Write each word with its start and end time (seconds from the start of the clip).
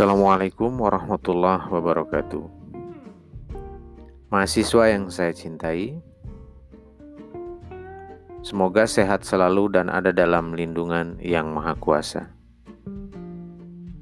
Assalamualaikum 0.00 0.80
warahmatullahi 0.80 1.68
wabarakatuh. 1.68 2.40
Mahasiswa 4.32 4.96
yang 4.96 5.12
saya 5.12 5.28
cintai, 5.36 6.00
semoga 8.40 8.88
sehat 8.88 9.28
selalu 9.28 9.76
dan 9.76 9.92
ada 9.92 10.08
dalam 10.08 10.56
lindungan 10.56 11.20
Yang 11.20 11.52
Maha 11.52 11.76
Kuasa. 11.76 12.32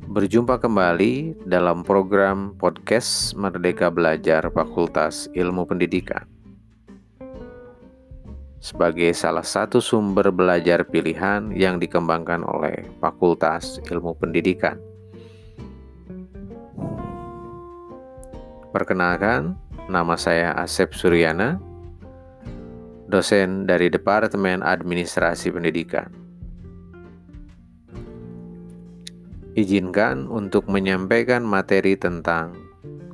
Berjumpa 0.06 0.62
kembali 0.62 1.42
dalam 1.50 1.82
program 1.82 2.54
podcast 2.54 3.34
Merdeka 3.34 3.90
Belajar 3.90 4.46
Fakultas 4.54 5.26
Ilmu 5.34 5.66
Pendidikan. 5.66 6.30
Sebagai 8.62 9.10
salah 9.18 9.42
satu 9.42 9.82
sumber 9.82 10.30
belajar 10.30 10.86
pilihan 10.86 11.50
yang 11.58 11.82
dikembangkan 11.82 12.46
oleh 12.46 12.86
Fakultas 13.02 13.82
Ilmu 13.90 14.14
Pendidikan 14.14 14.87
Perkenalkan, 18.78 19.58
nama 19.90 20.14
saya 20.14 20.54
Asep 20.54 20.94
Suryana, 20.94 21.58
dosen 23.10 23.66
dari 23.66 23.90
Departemen 23.90 24.62
Administrasi 24.62 25.50
Pendidikan. 25.50 26.06
Izinkan 29.58 30.30
untuk 30.30 30.70
menyampaikan 30.70 31.42
materi 31.42 31.98
tentang 31.98 32.54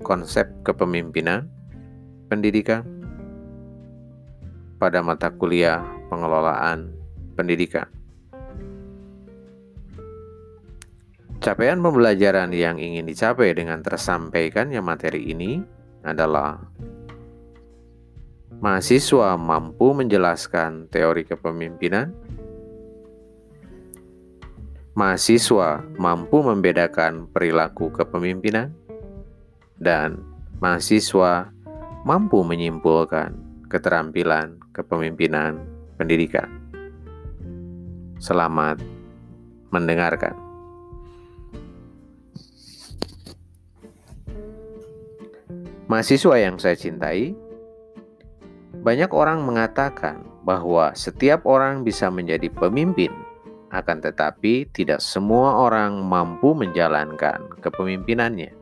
konsep 0.05 0.45
kepemimpinan 0.69 1.49
pendidikan 2.29 2.85
pada 4.77 5.01
mata 5.01 5.33
kuliah 5.33 5.81
pengelolaan 6.13 6.93
pendidikan. 7.41 7.89
Capaian 11.45 11.77
pembelajaran 11.77 12.57
yang 12.57 12.81
ingin 12.81 13.05
dicapai 13.05 13.53
dengan 13.53 13.85
tersampaikannya 13.85 14.81
materi 14.81 15.29
ini 15.29 15.61
adalah 16.01 16.57
mahasiswa 18.65 19.37
mampu 19.37 19.93
menjelaskan 19.93 20.89
teori 20.89 21.29
kepemimpinan, 21.29 22.17
mahasiswa 24.97 25.85
mampu 26.01 26.41
membedakan 26.41 27.29
perilaku 27.29 27.93
kepemimpinan, 27.93 28.73
dan 29.77 30.25
mahasiswa 30.65 31.53
mampu 32.09 32.41
menyimpulkan 32.41 33.37
keterampilan 33.69 34.57
kepemimpinan 34.73 35.61
pendidikan. 36.01 36.49
Selamat 38.17 38.81
mendengarkan. 39.69 40.44
Mahasiswa 45.85 46.41
yang 46.41 46.57
saya 46.57 46.81
cintai, 46.81 47.37
banyak 48.81 49.13
orang 49.13 49.45
mengatakan 49.45 50.25
bahwa 50.41 50.97
setiap 50.97 51.45
orang 51.45 51.85
bisa 51.85 52.09
menjadi 52.09 52.49
pemimpin, 52.49 53.13
akan 53.69 54.01
tetapi 54.01 54.65
tidak 54.73 55.05
semua 55.05 55.61
orang 55.61 56.01
mampu 56.01 56.57
menjalankan 56.57 57.61
kepemimpinannya. 57.61 58.57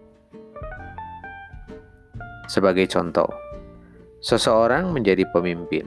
Sebagai 2.51 2.91
contoh, 2.91 3.31
seseorang 4.19 4.91
menjadi 4.91 5.23
pemimpin, 5.31 5.87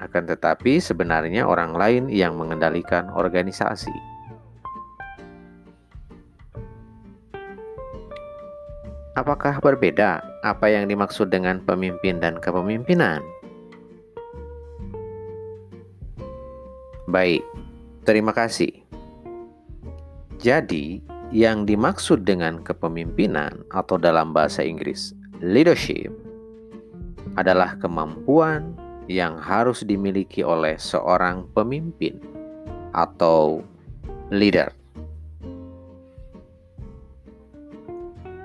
akan 0.00 0.32
tetapi 0.32 0.80
sebenarnya 0.80 1.44
orang 1.44 1.76
lain 1.76 2.04
yang 2.08 2.40
mengendalikan 2.40 3.12
organisasi. 3.12 4.13
Apakah 9.14 9.62
berbeda 9.62 10.26
apa 10.42 10.66
yang 10.66 10.90
dimaksud 10.90 11.30
dengan 11.30 11.62
pemimpin 11.62 12.18
dan 12.18 12.42
kepemimpinan? 12.42 13.22
Baik, 17.06 17.46
terima 18.02 18.34
kasih. 18.34 18.74
Jadi, 20.42 20.98
yang 21.30 21.62
dimaksud 21.62 22.26
dengan 22.26 22.58
kepemimpinan 22.66 23.62
atau 23.70 24.02
dalam 24.02 24.34
bahasa 24.34 24.66
Inggris 24.66 25.14
leadership 25.38 26.10
adalah 27.38 27.78
kemampuan 27.78 28.74
yang 29.06 29.38
harus 29.38 29.86
dimiliki 29.86 30.42
oleh 30.42 30.74
seorang 30.74 31.46
pemimpin 31.54 32.18
atau 32.90 33.62
leader. 34.34 34.74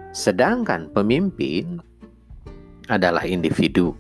Sedangkan 0.10 0.90
pemimpin 0.90 1.78
adalah 2.90 3.30
individu 3.30 3.94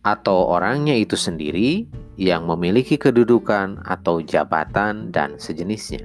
atau 0.00 0.52
orangnya 0.52 0.96
itu 0.96 1.16
sendiri 1.16 1.84
yang 2.16 2.48
memiliki 2.48 2.96
kedudukan 2.96 3.80
atau 3.84 4.24
jabatan 4.24 5.12
dan 5.12 5.36
sejenisnya. 5.36 6.04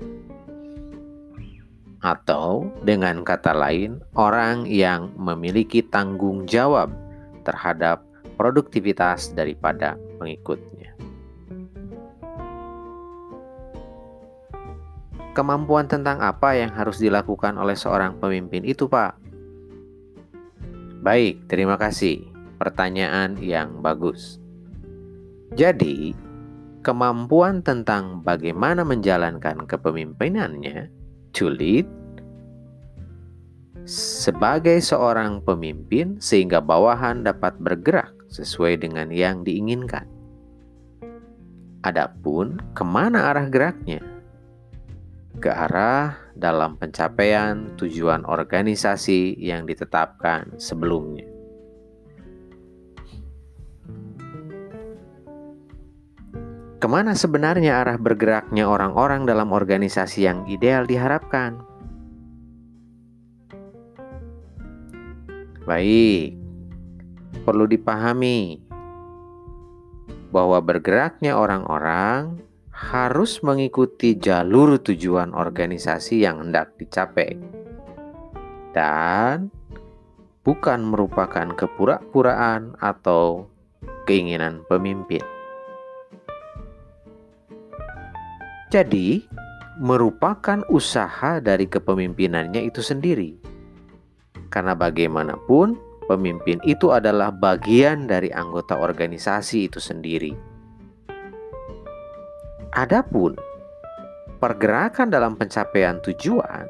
Atau 2.00 2.72
dengan 2.88 3.28
kata 3.28 3.52
lain, 3.52 4.00
orang 4.16 4.64
yang 4.64 5.12
memiliki 5.20 5.84
tanggung 5.84 6.48
jawab 6.48 6.92
terhadap 7.44 8.04
produktivitas 8.40 9.36
daripada 9.36 10.00
pengikutnya. 10.16 10.96
Kemampuan 15.36 15.88
tentang 15.92 16.24
apa 16.24 16.56
yang 16.56 16.72
harus 16.72 17.04
dilakukan 17.04 17.56
oleh 17.60 17.76
seorang 17.76 18.16
pemimpin 18.20 18.64
itu, 18.64 18.88
Pak? 18.88 19.29
Baik, 21.00 21.48
terima 21.48 21.80
kasih. 21.80 22.28
Pertanyaan 22.60 23.40
yang 23.40 23.80
bagus. 23.80 24.36
Jadi, 25.56 26.12
kemampuan 26.84 27.64
tentang 27.64 28.20
bagaimana 28.20 28.84
menjalankan 28.84 29.64
kepemimpinannya, 29.64 30.92
lead, 31.40 31.88
sebagai 33.88 34.84
seorang 34.84 35.40
pemimpin 35.40 36.20
sehingga 36.20 36.60
bawahan 36.60 37.24
dapat 37.24 37.56
bergerak 37.64 38.12
sesuai 38.28 38.84
dengan 38.84 39.08
yang 39.10 39.48
diinginkan. 39.48 40.04
Adapun 41.80 42.60
ke 42.76 42.84
mana 42.84 43.32
arah 43.32 43.48
geraknya? 43.48 44.04
Ke 45.40 45.56
arah 45.56 46.20
dalam 46.36 46.76
pencapaian 46.76 47.80
tujuan 47.80 48.28
organisasi 48.28 49.40
yang 49.40 49.64
ditetapkan 49.64 50.60
sebelumnya. 50.60 51.24
Ke 56.80 56.88
mana 56.92 57.16
sebenarnya 57.16 57.80
arah 57.80 57.96
bergeraknya 57.96 58.68
orang-orang 58.68 59.24
dalam 59.24 59.56
organisasi 59.56 60.28
yang 60.28 60.44
ideal 60.44 60.84
diharapkan? 60.84 61.64
Baik, 65.64 66.36
perlu 67.48 67.64
dipahami 67.64 68.60
bahwa 70.36 70.60
bergeraknya 70.60 71.40
orang-orang 71.40 72.49
harus 72.80 73.44
mengikuti 73.44 74.16
jalur 74.16 74.80
tujuan 74.80 75.36
organisasi 75.36 76.24
yang 76.24 76.48
hendak 76.48 76.80
dicapai, 76.80 77.36
dan 78.72 79.52
bukan 80.48 80.88
merupakan 80.88 81.52
kepura-puraan 81.60 82.80
atau 82.80 83.52
keinginan 84.08 84.64
pemimpin. 84.72 85.20
Jadi, 88.72 89.28
merupakan 89.84 90.64
usaha 90.72 91.44
dari 91.44 91.68
kepemimpinannya 91.68 92.64
itu 92.64 92.80
sendiri, 92.80 93.36
karena 94.48 94.72
bagaimanapun 94.72 95.76
pemimpin 96.08 96.64
itu 96.64 96.96
adalah 96.96 97.28
bagian 97.28 98.08
dari 98.08 98.32
anggota 98.32 98.80
organisasi 98.80 99.68
itu 99.68 99.84
sendiri 99.84 100.49
Adapun 102.70 103.34
pergerakan 104.38 105.10
dalam 105.10 105.34
pencapaian 105.34 105.98
tujuan 106.06 106.70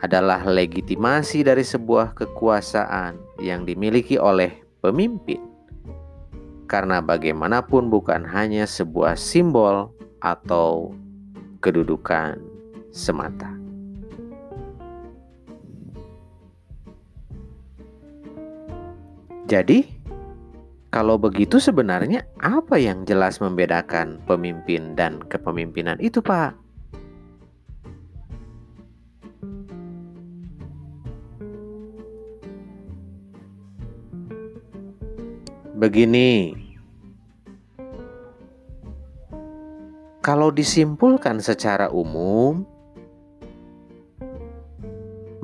adalah 0.00 0.40
legitimasi 0.44 1.44
dari 1.44 1.60
sebuah 1.60 2.16
kekuasaan 2.16 3.20
yang 3.44 3.68
dimiliki 3.68 4.16
oleh 4.16 4.56
pemimpin. 4.80 5.40
Karena 6.64 7.04
bagaimanapun 7.04 7.92
bukan 7.92 8.24
hanya 8.24 8.64
sebuah 8.64 9.20
simbol 9.20 9.92
atau 10.24 10.96
kedudukan 11.60 12.40
semata. 12.88 13.52
Jadi, 19.46 19.95
kalau 20.96 21.20
begitu 21.20 21.60
sebenarnya 21.60 22.24
apa 22.40 22.80
yang 22.80 23.04
jelas 23.04 23.36
membedakan 23.36 24.16
pemimpin 24.24 24.96
dan 24.96 25.20
kepemimpinan 25.28 26.00
itu, 26.00 26.24
Pak? 26.24 26.56
Begini. 35.76 36.56
Kalau 40.24 40.48
disimpulkan 40.48 41.44
secara 41.44 41.92
umum, 41.92 42.64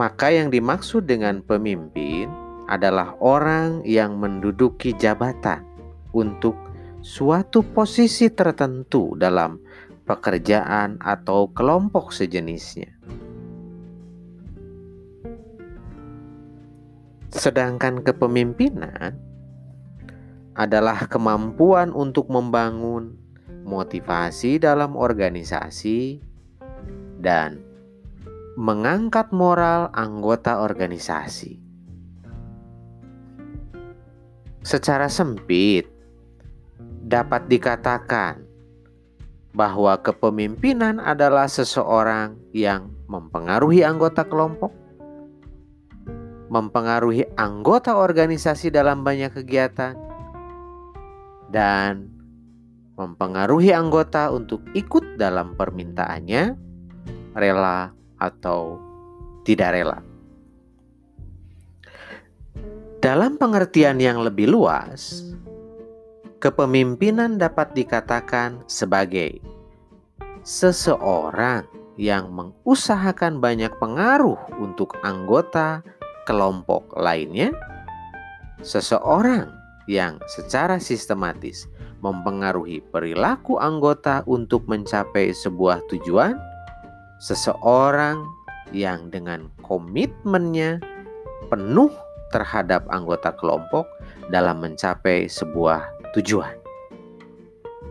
maka 0.00 0.32
yang 0.32 0.48
dimaksud 0.48 1.05
dengan 1.05 1.44
pemimpin 1.44 2.42
adalah 2.72 3.12
orang 3.20 3.84
yang 3.84 4.16
menduduki 4.16 4.96
jabatan 4.96 5.60
untuk 6.16 6.56
suatu 7.04 7.60
posisi 7.60 8.32
tertentu 8.32 9.12
dalam 9.20 9.60
pekerjaan 10.08 10.96
atau 11.04 11.52
kelompok 11.52 12.16
sejenisnya. 12.16 12.96
Sedangkan 17.32 18.00
kepemimpinan 18.00 19.20
adalah 20.56 21.08
kemampuan 21.08 21.92
untuk 21.92 22.28
membangun 22.32 23.16
motivasi 23.64 24.60
dalam 24.60 24.96
organisasi 24.96 26.20
dan 27.20 27.60
mengangkat 28.56 29.32
moral 29.32 29.88
anggota 29.96 30.60
organisasi. 30.60 31.62
Secara 34.62 35.11
sempit, 35.11 35.91
dapat 37.03 37.50
dikatakan 37.50 38.47
bahwa 39.53 39.99
kepemimpinan 40.00 41.03
adalah 41.03 41.50
seseorang 41.50 42.38
yang 42.55 42.94
mempengaruhi 43.11 43.82
anggota 43.82 44.23
kelompok, 44.25 44.70
mempengaruhi 46.49 47.26
anggota 47.35 47.99
organisasi 47.99 48.70
dalam 48.70 49.03
banyak 49.03 49.35
kegiatan, 49.35 49.99
dan 51.50 52.08
mempengaruhi 52.97 53.75
anggota 53.75 54.31
untuk 54.31 54.62
ikut 54.79 55.19
dalam 55.19 55.58
permintaannya, 55.58 56.55
rela 57.35 57.91
atau 58.17 58.79
tidak 59.43 59.75
rela. 59.75 60.12
Dalam 63.02 63.34
pengertian 63.34 63.99
yang 63.99 64.22
lebih 64.22 64.46
luas, 64.46 65.34
kepemimpinan 66.38 67.34
dapat 67.34 67.75
dikatakan 67.75 68.62
sebagai 68.70 69.43
seseorang 70.46 71.66
yang 71.99 72.31
mengusahakan 72.31 73.43
banyak 73.43 73.75
pengaruh 73.82 74.38
untuk 74.62 74.94
anggota 75.02 75.82
kelompok 76.31 76.94
lainnya, 76.94 77.50
seseorang 78.62 79.50
yang 79.90 80.22
secara 80.31 80.78
sistematis 80.78 81.66
mempengaruhi 82.06 82.87
perilaku 82.94 83.58
anggota 83.58 84.22
untuk 84.31 84.70
mencapai 84.70 85.34
sebuah 85.34 85.82
tujuan, 85.90 86.38
seseorang 87.19 88.22
yang 88.70 89.10
dengan 89.10 89.50
komitmennya 89.66 90.78
penuh 91.50 91.90
terhadap 92.32 92.88
anggota 92.88 93.31
kelompok 93.37 93.84
dalam 94.32 94.64
mencapai 94.64 95.29
sebuah 95.29 95.84
tujuan. 96.17 96.56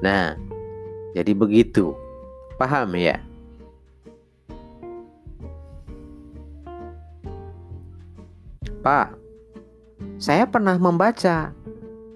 Nah, 0.01 0.33
jadi 1.13 1.37
begitu. 1.37 1.93
Paham 2.57 2.97
ya? 2.97 3.21
Pak, 8.81 9.13
saya 10.17 10.49
pernah 10.49 10.73
membaca 10.81 11.53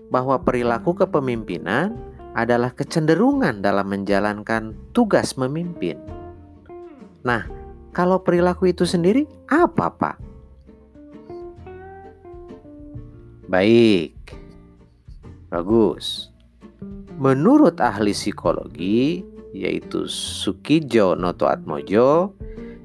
bahwa 0.09 0.41
perilaku 0.41 0.97
kepemimpinan 0.97 1.93
adalah 2.33 2.73
kecenderungan 2.73 3.61
dalam 3.61 3.85
menjalankan 3.85 4.73
tugas 4.89 5.37
memimpin. 5.37 6.01
Nah, 7.21 7.45
kalau 7.93 8.19
perilaku 8.19 8.73
itu 8.73 8.83
sendiri 8.83 9.23
apa, 9.47 9.87
Pak? 9.93 10.34
Baik, 13.45 14.33
bagus. 15.53 16.33
Menurut 17.21 17.77
ahli 17.77 18.09
psikologi, 18.09 19.21
yaitu 19.53 20.09
Sukijo 20.09 21.13
Noto 21.13 21.45
Atmojo, 21.45 22.33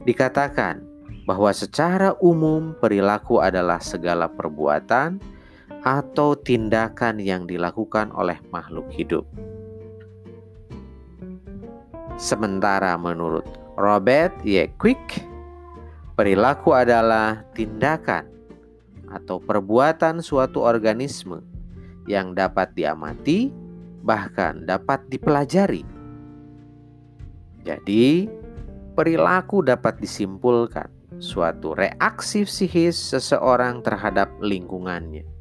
dikatakan 0.05 0.85
bahwa 1.25 1.49
secara 1.57 2.13
umum 2.21 2.77
perilaku 2.77 3.41
adalah 3.41 3.81
segala 3.81 4.29
perbuatan 4.29 5.17
atau 5.81 6.37
tindakan 6.37 7.25
yang 7.25 7.49
dilakukan 7.49 8.13
oleh 8.13 8.37
makhluk 8.53 8.85
hidup. 8.93 9.25
Sementara 12.21 13.01
menurut 13.01 13.49
Robert 13.81 14.37
Y. 14.45 14.69
Quick, 14.77 15.25
perilaku 16.21 16.77
adalah 16.77 17.49
tindakan 17.57 18.40
atau 19.11 19.43
perbuatan 19.43 20.23
suatu 20.23 20.63
organisme 20.63 21.43
yang 22.07 22.33
dapat 22.33 22.73
diamati, 22.79 23.51
bahkan 24.07 24.65
dapat 24.65 25.05
dipelajari. 25.11 25.85
Jadi, 27.67 28.25
perilaku 28.97 29.61
dapat 29.61 30.01
disimpulkan 30.01 30.89
suatu 31.21 31.77
reaksi 31.77 32.49
psikis 32.49 32.97
seseorang 32.97 33.85
terhadap 33.85 34.33
lingkungannya 34.41 35.41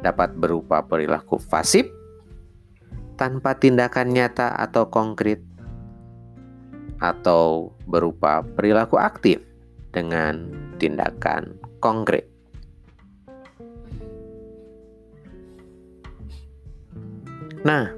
dapat 0.00 0.36
berupa 0.36 0.84
perilaku 0.84 1.40
pasif 1.48 1.88
tanpa 3.16 3.56
tindakan 3.56 4.12
nyata 4.12 4.52
atau 4.60 4.88
konkret 4.92 5.40
atau 7.00 7.72
berupa 7.88 8.44
perilaku 8.44 9.00
aktif 9.00 9.40
dengan 9.92 10.48
tindakan 10.76 11.56
konkret. 11.80 12.28
Nah, 17.66 17.90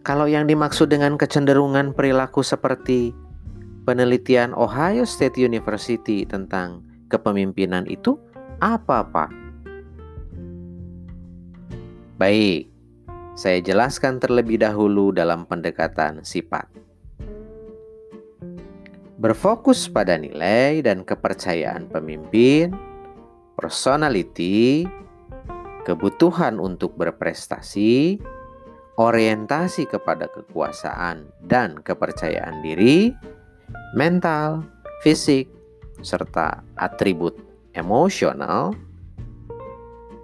kalau 0.00 0.24
yang 0.24 0.48
dimaksud 0.48 0.88
dengan 0.88 1.20
kecenderungan 1.20 1.92
perilaku 1.92 2.40
seperti 2.40 3.12
penelitian 3.84 4.56
Ohio 4.56 5.04
State 5.04 5.36
University 5.36 6.24
tentang 6.24 6.80
kepemimpinan 7.12 7.84
itu 7.84 8.16
apa, 8.56 9.04
Pak? 9.04 9.30
Baik, 12.16 12.72
saya 13.36 13.60
jelaskan 13.60 14.16
terlebih 14.16 14.64
dahulu 14.64 15.12
dalam 15.12 15.44
pendekatan 15.44 16.24
sifat. 16.24 16.64
Berfokus 19.20 19.92
pada 19.92 20.16
nilai 20.16 20.80
dan 20.80 21.04
kepercayaan 21.04 21.92
pemimpin, 21.92 22.72
personality, 23.60 24.88
kebutuhan 25.84 26.56
untuk 26.56 26.96
berprestasi, 26.96 28.16
orientasi 28.96 29.88
kepada 29.88 30.28
kekuasaan 30.32 31.28
dan 31.44 31.80
kepercayaan 31.80 32.64
diri, 32.64 33.12
mental, 33.92 34.64
fisik, 35.04 35.48
serta 36.00 36.64
atribut 36.76 37.36
emosional 37.76 38.72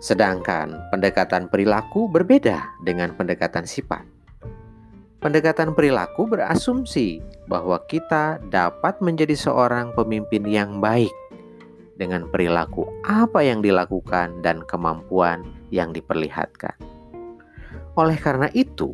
Sedangkan 0.02 0.91
pendekatan 0.91 1.47
perilaku 1.47 2.11
berbeda 2.11 2.75
dengan 2.83 3.14
pendekatan 3.14 3.62
sifat. 3.62 4.02
Pendekatan 5.23 5.79
perilaku 5.79 6.26
berasumsi 6.26 7.23
bahwa 7.47 7.79
kita 7.87 8.43
dapat 8.50 8.99
menjadi 8.99 9.38
seorang 9.38 9.95
pemimpin 9.95 10.43
yang 10.43 10.83
baik 10.83 11.14
dengan 11.95 12.26
perilaku 12.26 12.91
apa 13.07 13.47
yang 13.47 13.62
dilakukan 13.62 14.43
dan 14.43 14.67
kemampuan 14.67 15.47
yang 15.71 15.95
diperlihatkan. 15.95 16.75
Oleh 17.93 18.17
karena 18.17 18.49
itu, 18.57 18.93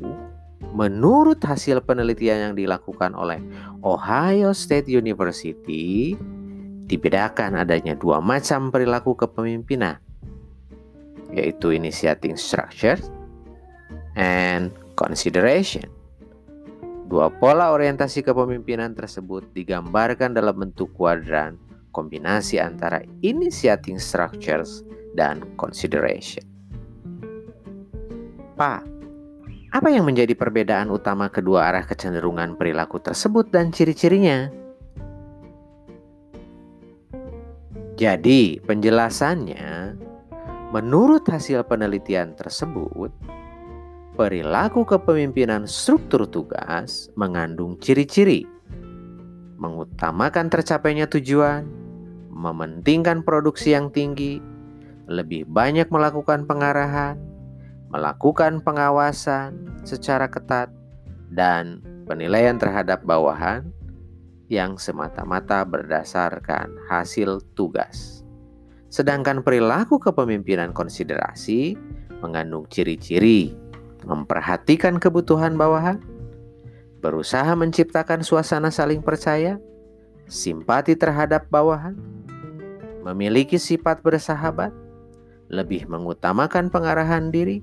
menurut 0.74 1.38
hasil 1.38 1.82
penelitian 1.86 2.50
yang 2.50 2.54
dilakukan 2.58 3.14
oleh 3.14 3.38
Ohio 3.86 4.50
State 4.50 4.90
University, 4.90 6.18
dibedakan 6.88 7.60
adanya 7.60 7.94
dua 7.94 8.18
macam 8.18 8.72
perilaku 8.72 9.12
kepemimpinan 9.14 10.00
yaitu 11.28 11.76
initiating 11.76 12.40
structure 12.40 12.96
and 14.16 14.72
consideration. 14.96 15.84
Dua 17.08 17.28
pola 17.28 17.72
orientasi 17.72 18.24
kepemimpinan 18.24 18.96
tersebut 18.96 19.44
digambarkan 19.52 20.32
dalam 20.32 20.56
bentuk 20.56 20.92
kuadran 20.96 21.60
kombinasi 21.92 22.60
antara 22.60 23.00
initiating 23.24 23.96
structures 23.96 24.84
dan 25.16 25.44
consideration. 25.56 26.44
Pak, 28.58 28.82
apa 29.70 29.88
yang 29.88 30.02
menjadi 30.02 30.34
perbedaan 30.34 30.90
utama 30.90 31.30
kedua 31.30 31.70
arah 31.70 31.86
kecenderungan 31.86 32.58
perilaku 32.58 32.98
tersebut 32.98 33.54
dan 33.54 33.70
ciri-cirinya? 33.70 34.50
Jadi, 37.94 38.58
penjelasannya 38.62 39.94
Menurut 40.68 41.24
hasil 41.24 41.64
penelitian 41.64 42.36
tersebut, 42.36 43.08
perilaku 44.20 44.84
kepemimpinan 44.84 45.64
struktur 45.64 46.28
tugas 46.28 47.08
mengandung 47.16 47.80
ciri-ciri 47.80 48.44
mengutamakan 49.56 50.52
tercapainya 50.52 51.08
tujuan, 51.08 51.64
mementingkan 52.28 53.24
produksi 53.24 53.72
yang 53.72 53.88
tinggi, 53.88 54.44
lebih 55.08 55.48
banyak 55.48 55.88
melakukan 55.88 56.44
pengarahan, 56.44 57.16
melakukan 57.88 58.60
pengawasan 58.60 59.80
secara 59.84 60.28
ketat, 60.28 60.68
dan 61.28 61.84
penilaian 62.08 62.56
terhadap 62.56 63.04
bawahan 63.04 63.68
yang 64.48 64.80
semata-mata 64.80 65.60
berdasarkan 65.68 66.72
hasil 66.88 67.44
tugas. 67.52 68.24
Sedangkan 68.88 69.44
perilaku 69.44 70.00
kepemimpinan 70.00 70.72
konsiderasi 70.72 71.76
mengandung 72.24 72.64
ciri-ciri 72.72 73.52
memperhatikan 74.08 74.96
kebutuhan 74.96 75.60
bawahan, 75.60 76.00
berusaha 77.04 77.52
menciptakan 77.52 78.24
suasana 78.24 78.72
saling 78.72 79.04
percaya, 79.04 79.60
simpati 80.24 80.96
terhadap 80.96 81.44
bawahan, 81.52 81.98
memiliki 83.04 83.60
sifat 83.60 84.00
bersahabat, 84.00 84.72
lebih 85.52 85.84
mengutamakan 85.88 86.72
pengarahan 86.72 87.28
diri, 87.28 87.60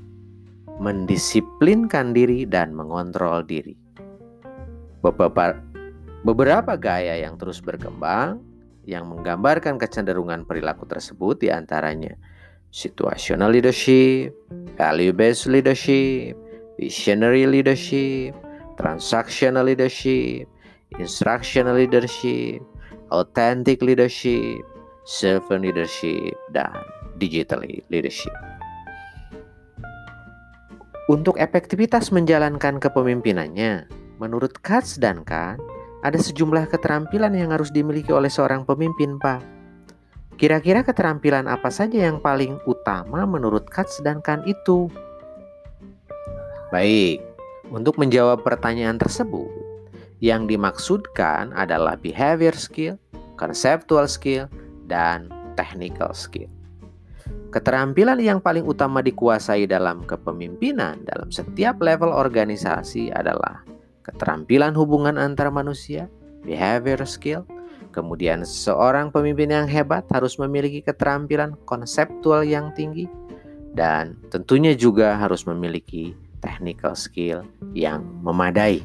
mendisiplinkan 0.80 2.12
diri, 2.12 2.44
dan 2.44 2.76
mengontrol 2.76 3.44
diri. 3.46 3.76
Beberapa, 5.00 5.56
beberapa 6.26 6.74
gaya 6.76 7.22
yang 7.22 7.38
terus 7.38 7.62
berkembang 7.62 8.42
yang 8.86 9.10
menggambarkan 9.10 9.82
kecenderungan 9.82 10.46
perilaku 10.46 10.86
tersebut 10.86 11.42
di 11.42 11.50
antaranya 11.50 12.14
situational 12.70 13.54
leadership, 13.54 14.34
value-based 14.78 15.50
leadership, 15.50 16.38
visionary 16.78 17.50
leadership, 17.50 18.36
transactional 18.78 19.66
leadership, 19.66 20.46
instructional 21.00 21.76
leadership, 21.76 22.62
authentic 23.10 23.82
leadership, 23.82 24.62
servant 25.06 25.64
leadership, 25.64 26.36
dan 26.52 26.74
digital 27.18 27.64
leadership. 27.90 28.34
Untuk 31.06 31.38
efektivitas 31.38 32.10
menjalankan 32.10 32.82
kepemimpinannya, 32.82 33.86
menurut 34.18 34.58
Katz 34.66 34.98
dan 34.98 35.22
Kahn, 35.22 35.62
ada 36.02 36.18
sejumlah 36.18 36.66
keterampilan 36.66 37.30
yang 37.38 37.54
harus 37.54 37.70
dimiliki 37.70 38.10
oleh 38.10 38.26
seorang 38.26 38.66
pemimpin, 38.66 39.22
Pak. 39.22 39.46
Kira-kira 40.42 40.82
keterampilan 40.82 41.46
apa 41.46 41.70
saja 41.70 42.10
yang 42.10 42.18
paling 42.18 42.58
utama 42.66 43.22
menurut 43.30 43.70
Katz 43.70 44.02
dan 44.02 44.18
Kan 44.26 44.50
itu? 44.50 44.90
Baik, 46.74 47.22
untuk 47.70 48.02
menjawab 48.02 48.42
pertanyaan 48.42 48.98
tersebut, 48.98 49.54
yang 50.26 50.50
dimaksudkan 50.50 51.54
adalah 51.54 52.02
behavior 52.02 52.58
skill, 52.58 52.98
conceptual 53.38 54.10
skill, 54.10 54.50
dan 54.90 55.30
technical 55.54 56.18
skill. 56.18 56.50
Keterampilan 57.56 58.20
yang 58.20 58.44
paling 58.44 58.68
utama 58.68 59.00
dikuasai 59.00 59.64
dalam 59.64 60.04
kepemimpinan 60.04 61.08
dalam 61.08 61.32
setiap 61.32 61.80
level 61.80 62.12
organisasi 62.12 63.16
adalah 63.16 63.64
keterampilan 64.04 64.76
hubungan 64.76 65.16
antar 65.16 65.50
manusia, 65.50 66.12
behavior 66.44 67.00
skill. 67.08 67.48
Kemudian 67.96 68.44
seorang 68.44 69.08
pemimpin 69.08 69.56
yang 69.56 69.72
hebat 69.72 70.04
harus 70.12 70.36
memiliki 70.36 70.84
keterampilan 70.84 71.56
konseptual 71.64 72.44
yang 72.44 72.76
tinggi 72.76 73.08
dan 73.72 74.20
tentunya 74.32 74.76
juga 74.76 75.16
harus 75.16 75.48
memiliki 75.48 76.12
technical 76.44 76.92
skill 76.96 77.48
yang 77.72 78.04
memadai. 78.20 78.84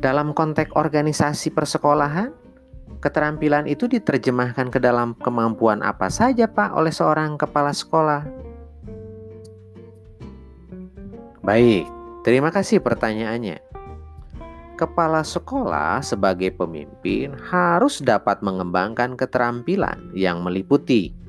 Dalam 0.00 0.32
konteks 0.32 0.72
organisasi 0.72 1.52
persekolahan, 1.52 2.32
keterampilan 3.00 3.64
itu 3.66 3.88
diterjemahkan 3.88 4.68
ke 4.68 4.78
dalam 4.78 5.16
kemampuan 5.18 5.80
apa 5.80 6.12
saja, 6.12 6.46
Pak, 6.46 6.76
oleh 6.76 6.92
seorang 6.92 7.40
kepala 7.40 7.72
sekolah. 7.72 8.22
Baik, 11.40 11.88
terima 12.22 12.52
kasih 12.52 12.84
pertanyaannya. 12.84 13.64
Kepala 14.76 15.20
sekolah 15.24 16.00
sebagai 16.00 16.52
pemimpin 16.56 17.36
harus 17.52 18.00
dapat 18.00 18.40
mengembangkan 18.40 19.12
keterampilan 19.16 20.12
yang 20.16 20.40
meliputi 20.40 21.20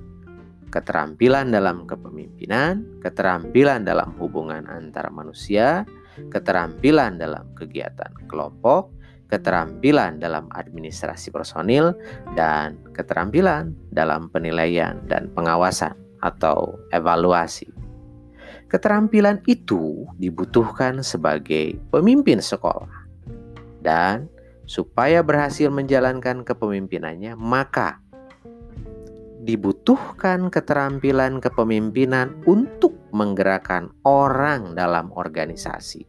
keterampilan 0.71 1.51
dalam 1.51 1.83
kepemimpinan, 1.83 2.87
keterampilan 3.03 3.83
dalam 3.83 4.15
hubungan 4.15 4.63
antar 4.71 5.11
manusia, 5.11 5.83
keterampilan 6.31 7.19
dalam 7.19 7.51
kegiatan 7.53 8.15
kelompok, 8.31 8.89
keterampilan 9.31 10.19
dalam 10.19 10.51
administrasi 10.51 11.31
personil, 11.31 11.95
dan 12.35 12.75
keterampilan 12.91 13.71
dalam 13.95 14.27
penilaian 14.27 14.99
dan 15.07 15.31
pengawasan 15.31 15.95
atau 16.19 16.75
evaluasi. 16.91 17.71
Keterampilan 18.67 19.43
itu 19.47 20.07
dibutuhkan 20.19 20.99
sebagai 21.03 21.79
pemimpin 21.91 22.43
sekolah. 22.43 23.07
Dan 23.81 24.29
supaya 24.69 25.25
berhasil 25.25 25.67
menjalankan 25.73 26.45
kepemimpinannya, 26.45 27.35
maka 27.35 27.99
dibutuhkan 29.41 30.53
keterampilan 30.53 31.41
kepemimpinan 31.41 32.37
untuk 32.45 32.93
menggerakkan 33.09 33.89
orang 34.05 34.77
dalam 34.77 35.09
organisasi. 35.11 36.05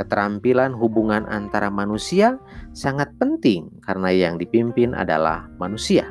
Keterampilan 0.00 0.72
hubungan 0.72 1.28
antara 1.28 1.68
manusia 1.68 2.40
sangat 2.72 3.12
penting 3.20 3.68
karena 3.84 4.08
yang 4.08 4.40
dipimpin 4.40 4.96
adalah 4.96 5.52
manusia. 5.60 6.08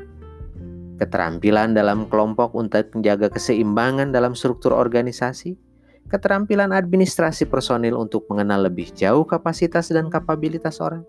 Keterampilan 1.01 1.73
dalam 1.73 2.05
kelompok 2.05 2.53
untuk 2.53 2.85
menjaga 2.93 3.33
keseimbangan 3.33 4.13
dalam 4.13 4.37
struktur 4.37 4.77
organisasi, 4.77 5.57
keterampilan 6.05 6.69
administrasi 6.69 7.49
personil 7.49 7.97
untuk 7.97 8.29
mengenal 8.29 8.69
lebih 8.69 8.93
jauh 8.93 9.25
kapasitas 9.25 9.89
dan 9.89 10.13
kapabilitas 10.13 10.77
orang, 10.77 11.01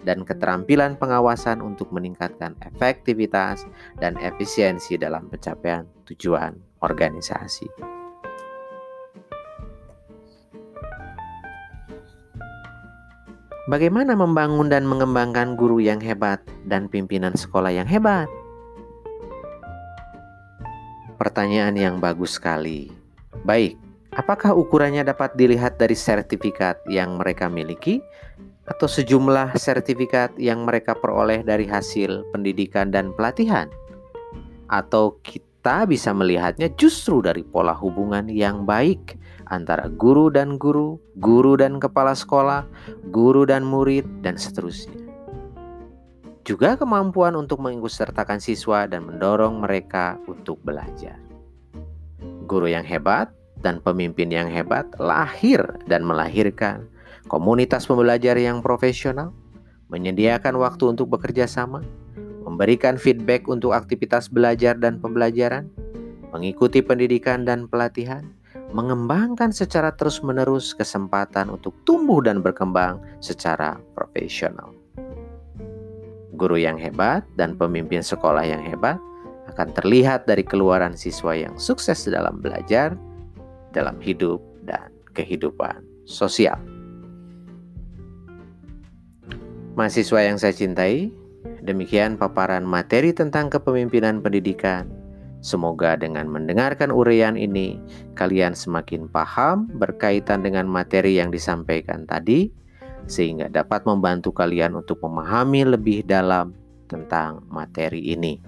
dan 0.00 0.24
keterampilan 0.24 0.96
pengawasan 0.96 1.60
untuk 1.60 1.92
meningkatkan 1.92 2.56
efektivitas 2.64 3.68
dan 4.00 4.16
efisiensi 4.16 4.96
dalam 4.96 5.28
pencapaian 5.28 5.84
tujuan 6.08 6.56
organisasi. 6.80 8.00
Bagaimana 13.70 14.18
membangun 14.18 14.66
dan 14.66 14.82
mengembangkan 14.90 15.54
guru 15.54 15.78
yang 15.78 16.02
hebat 16.02 16.42
dan 16.66 16.90
pimpinan 16.90 17.38
sekolah 17.38 17.70
yang 17.70 17.86
hebat? 17.86 18.26
Pertanyaan 21.14 21.78
yang 21.78 22.02
bagus 22.02 22.42
sekali. 22.42 22.90
Baik, 23.46 23.78
apakah 24.18 24.50
ukurannya 24.58 25.06
dapat 25.06 25.38
dilihat 25.38 25.78
dari 25.78 25.94
sertifikat 25.94 26.82
yang 26.90 27.22
mereka 27.22 27.46
miliki 27.46 28.02
atau 28.66 28.90
sejumlah 28.90 29.54
sertifikat 29.54 30.34
yang 30.42 30.66
mereka 30.66 30.98
peroleh 30.98 31.46
dari 31.46 31.70
hasil 31.70 32.34
pendidikan 32.34 32.90
dan 32.90 33.14
pelatihan? 33.14 33.70
Atau 34.66 35.22
kita 35.22 35.86
bisa 35.86 36.10
melihatnya 36.10 36.66
justru 36.74 37.22
dari 37.22 37.46
pola 37.46 37.78
hubungan 37.78 38.26
yang 38.26 38.66
baik 38.66 39.21
antara 39.52 39.92
guru 39.92 40.32
dan 40.32 40.56
guru, 40.56 40.96
guru 41.20 41.60
dan 41.60 41.76
kepala 41.76 42.16
sekolah, 42.16 42.64
guru 43.12 43.44
dan 43.44 43.60
murid, 43.68 44.08
dan 44.24 44.40
seterusnya 44.40 45.02
juga 46.42 46.74
kemampuan 46.74 47.38
untuk 47.38 47.62
mengikutsertakan 47.62 48.42
siswa 48.42 48.90
dan 48.90 49.06
mendorong 49.06 49.62
mereka 49.62 50.18
untuk 50.26 50.58
belajar. 50.66 51.18
Guru 52.50 52.66
yang 52.66 52.82
hebat 52.82 53.30
dan 53.62 53.78
pemimpin 53.78 54.26
yang 54.26 54.50
hebat 54.50 54.90
lahir 54.98 55.62
dan 55.86 56.02
melahirkan 56.02 56.90
komunitas 57.30 57.86
pembelajar 57.86 58.34
yang 58.34 58.58
profesional, 58.58 59.30
menyediakan 59.86 60.58
waktu 60.58 60.90
untuk 60.90 61.14
bekerja 61.14 61.46
sama, 61.46 61.86
memberikan 62.42 62.98
feedback 62.98 63.46
untuk 63.46 63.70
aktivitas 63.70 64.26
belajar 64.26 64.74
dan 64.74 64.98
pembelajaran, 64.98 65.70
mengikuti 66.34 66.82
pendidikan 66.82 67.46
dan 67.46 67.70
pelatihan, 67.70 68.26
mengembangkan 68.72 69.52
secara 69.52 69.92
terus-menerus 69.94 70.72
kesempatan 70.72 71.52
untuk 71.52 71.76
tumbuh 71.84 72.24
dan 72.24 72.40
berkembang 72.40 72.98
secara 73.20 73.78
profesional 73.94 74.72
guru 76.42 76.58
yang 76.58 76.74
hebat 76.80 77.22
dan 77.38 77.54
pemimpin 77.54 78.02
sekolah 78.02 78.42
yang 78.42 78.64
hebat 78.64 78.98
akan 79.52 79.70
terlihat 79.78 80.26
dari 80.26 80.42
keluaran 80.42 80.96
siswa 80.96 81.36
yang 81.36 81.54
sukses 81.54 82.08
dalam 82.08 82.40
belajar, 82.40 82.98
dalam 83.70 84.00
hidup, 84.02 84.40
dan 84.64 84.90
kehidupan 85.12 85.84
sosial. 86.08 86.58
Mahasiswa 89.76 90.20
yang 90.24 90.36
saya 90.40 90.56
cintai, 90.56 91.12
Demikian 91.62 92.18
paparan 92.18 92.66
materi 92.66 93.14
tentang 93.14 93.46
kepemimpinan 93.46 94.18
pendidikan. 94.18 95.01
Semoga 95.42 95.98
dengan 95.98 96.30
mendengarkan 96.30 96.94
uraian 96.94 97.34
ini, 97.34 97.74
kalian 98.14 98.54
semakin 98.54 99.10
paham 99.10 99.66
berkaitan 99.74 100.46
dengan 100.46 100.70
materi 100.70 101.18
yang 101.18 101.34
disampaikan 101.34 102.06
tadi, 102.06 102.46
sehingga 103.10 103.50
dapat 103.50 103.82
membantu 103.82 104.30
kalian 104.30 104.78
untuk 104.78 105.02
memahami 105.02 105.66
lebih 105.66 106.06
dalam 106.06 106.54
tentang 106.86 107.42
materi 107.50 108.14
ini. 108.14 108.38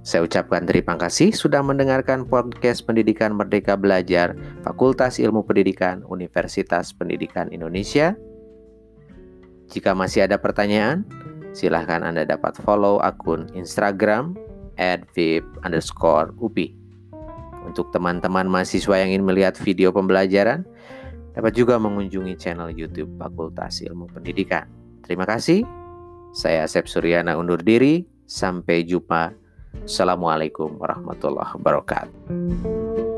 Saya 0.00 0.24
ucapkan 0.24 0.64
terima 0.64 0.96
kasih 0.96 1.28
sudah 1.28 1.60
mendengarkan 1.60 2.24
podcast 2.24 2.88
Pendidikan 2.88 3.36
Merdeka 3.36 3.76
Belajar 3.76 4.32
Fakultas 4.64 5.20
Ilmu 5.20 5.44
Pendidikan 5.44 6.00
Universitas 6.08 6.96
Pendidikan 6.96 7.52
Indonesia. 7.52 8.16
Jika 9.68 9.92
masih 9.92 10.24
ada 10.24 10.40
pertanyaan, 10.40 11.04
silahkan 11.52 12.00
Anda 12.00 12.24
dapat 12.24 12.56
follow 12.64 12.96
akun 13.04 13.52
Instagram 13.52 14.32
@vip 15.12 15.44
underscore 15.60 16.32
upi. 16.40 16.72
Untuk 17.68 17.92
teman-teman 17.92 18.48
mahasiswa 18.48 18.96
yang 18.96 19.12
ingin 19.12 19.28
melihat 19.28 19.54
video 19.60 19.92
pembelajaran, 19.92 20.64
dapat 21.36 21.52
juga 21.52 21.76
mengunjungi 21.76 22.34
channel 22.40 22.72
YouTube 22.72 23.12
Fakultas 23.20 23.84
Ilmu 23.84 24.08
Pendidikan. 24.10 24.64
Terima 25.04 25.28
kasih. 25.28 25.62
Saya 26.32 26.64
Asep 26.64 26.88
Suryana 26.88 27.36
undur 27.36 27.60
diri. 27.60 28.08
Sampai 28.30 28.86
jumpa. 28.86 29.34
Assalamualaikum 29.82 30.78
warahmatullahi 30.78 31.54
wabarakatuh. 31.58 33.09